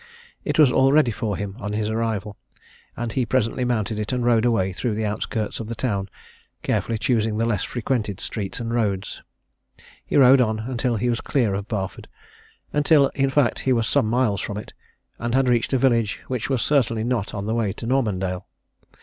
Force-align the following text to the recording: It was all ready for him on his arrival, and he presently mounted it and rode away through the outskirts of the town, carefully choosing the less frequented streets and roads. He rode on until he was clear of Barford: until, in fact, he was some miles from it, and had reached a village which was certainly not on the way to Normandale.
It 0.43 0.57
was 0.57 0.71
all 0.71 0.91
ready 0.91 1.11
for 1.11 1.37
him 1.37 1.55
on 1.59 1.73
his 1.73 1.87
arrival, 1.87 2.35
and 2.97 3.13
he 3.13 3.23
presently 3.23 3.63
mounted 3.63 3.99
it 3.99 4.11
and 4.11 4.25
rode 4.25 4.45
away 4.45 4.73
through 4.73 4.95
the 4.95 5.05
outskirts 5.05 5.59
of 5.59 5.67
the 5.67 5.75
town, 5.75 6.09
carefully 6.63 6.97
choosing 6.97 7.37
the 7.37 7.45
less 7.45 7.63
frequented 7.63 8.19
streets 8.19 8.59
and 8.59 8.73
roads. 8.73 9.21
He 10.03 10.17
rode 10.17 10.41
on 10.41 10.57
until 10.61 10.95
he 10.95 11.07
was 11.07 11.21
clear 11.21 11.53
of 11.53 11.67
Barford: 11.67 12.07
until, 12.73 13.09
in 13.09 13.29
fact, 13.29 13.59
he 13.59 13.73
was 13.73 13.85
some 13.87 14.07
miles 14.09 14.41
from 14.41 14.57
it, 14.57 14.73
and 15.19 15.35
had 15.35 15.47
reached 15.47 15.71
a 15.71 15.77
village 15.77 16.19
which 16.27 16.49
was 16.49 16.63
certainly 16.63 17.03
not 17.03 17.35
on 17.35 17.45
the 17.45 17.53
way 17.53 17.71
to 17.73 17.85
Normandale. 17.85 18.47